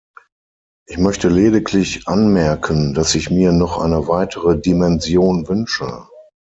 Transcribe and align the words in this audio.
Ich 0.87 0.97
möchte 0.97 1.29
lediglich 1.29 2.07
anmerken, 2.07 2.95
dass 2.95 3.13
ich 3.13 3.29
mir 3.29 3.51
noch 3.51 3.77
eine 3.77 4.07
weitere 4.07 4.59
Dimension 4.59 5.47
wünsche. 5.47 6.07